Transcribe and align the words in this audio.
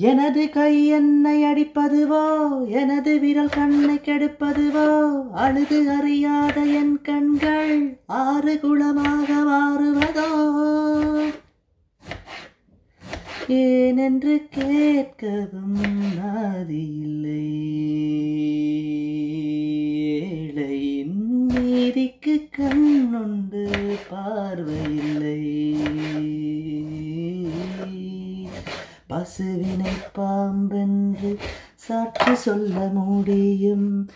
எனது 0.00 0.48
கை 0.48 0.86
என்னை 0.86 1.42
அடிப்பதுவோ 1.44 2.24
எனது 2.68 3.18
விரல் 3.18 3.48
கண்ணை 3.48 3.96
கெடுப்பதுவோ 3.96 5.22
அழுது 5.30 5.90
அறியாத 5.90 6.60
என் 6.60 7.00
கண்கள் 7.02 7.98
ஆறு 8.06 8.60
குளமாக 8.60 9.34
மாறுவதோ? 9.34 10.30
ஏனென்று 13.48 14.42
கேட்கவும் 14.56 15.98
நாதி 16.18 16.84
இல்லை. 17.00 17.48
ஏழையின் 20.20 21.20
நீதிக்கு 21.54 22.48
கண்ணுண்டு 22.58 23.66
பார்வையில்லை. 24.10 25.40
பசுவினை 29.12 29.92
பாம்பென்று 30.18 31.36
சாட்சி 31.74 32.34
சொல்ல 32.34 32.90
முடியும். 32.92 34.10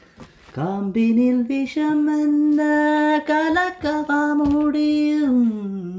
காம்பினில் 0.56 1.46
விஷம் 1.46 2.06
என்ன 2.06 2.60
கலக்கவா 3.26 4.34
முடியும். 4.34 5.52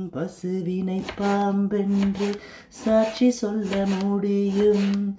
பசுவினை 0.10 1.04
பாம்பென்று 1.20 2.34
சாட்சி 2.70 3.30
சொல்ல 3.30 3.88
முடியும். 4.04 5.18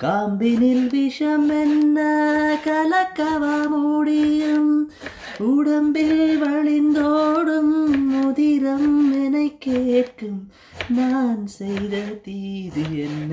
காம்பினில் 0.00 0.90
விஷம் 0.90 1.48
என்ன 1.48 1.98
கலக்கவா 2.64 3.68
முடியும். 3.68 4.90
உடம்பில் 5.38 6.42
வழிந்தோடும் 6.42 7.77
கேட்கும் 9.68 10.40
நான் 10.88 11.46
செய்த 11.46 11.94
தீது 12.24 12.82
என்ன? 12.98 13.32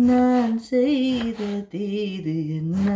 நான் 0.00 0.58
செய்த 0.58 1.40
தீது 1.68 2.34
என்ன? 2.48 2.88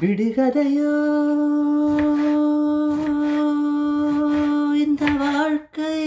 விடுகதையோ? 0.00 0.94
இந்த 4.76 5.04
வாழ்க்கை 5.18 5.98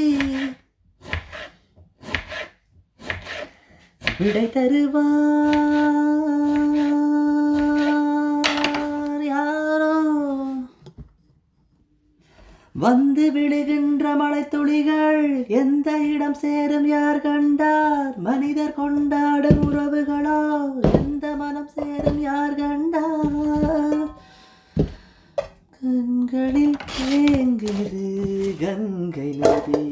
விடை 4.20 4.46
தருவார் 4.50 6.15
வந்து 12.76 13.26
விழுகின்ற 13.32 14.16
மழை 14.16 14.42
துளிகள் 14.48 15.46
எந்த 15.60 15.90
இடம் 15.98 16.34
சேரும் 16.34 16.88
யார் 16.88 17.22
கண்டார்? 17.22 18.16
மனிதர் 18.18 18.74
கொண்டாடும் 18.74 19.62
உறவுகளோ 19.68 20.42
எந்த 20.94 21.36
மனம் 21.36 21.70
சேரும் 21.76 22.20
யார் 22.20 22.56
கண்டார்? 22.56 24.10
கண்களில் 25.82 26.78
தேங்குது 26.98 28.08
கங்கை 28.60 29.30
நதி 29.40 29.86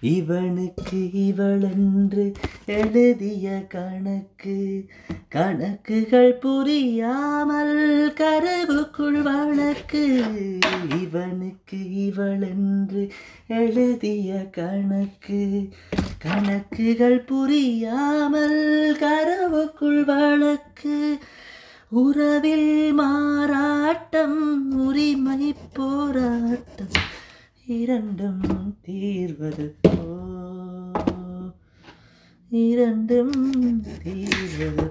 இவனுக்கு 0.00 1.10
இவளென்று 1.12 2.34
எழுதிய 2.66 3.66
கணக்கு. 3.68 4.88
கணக்குகள் 5.28 6.32
புரியாமல் 6.32 8.12
கருவுக்குள் 8.16 9.22
வழக்கு. 9.22 10.22
இவனுக்கு 11.02 11.78
இவளென்று 11.92 13.10
எழுதிய 13.46 14.34
கணக்கு. 14.34 15.68
கணக்குகள் 16.18 17.24
புரியாமல் 17.24 18.96
கருவுக்குள் 19.00 20.04
வழக்கு. 20.04 21.18
உறவில் 21.88 22.92
மாறாட்டம் 22.92 24.72
உரிமை 24.80 25.54
போராட்டம். 25.72 26.99
இரண்டும் 27.70 28.42
தீர்வது 28.82 29.74
போ. 29.80 29.90
இரண்டும் 32.50 33.34
தீர்வது 34.02 34.86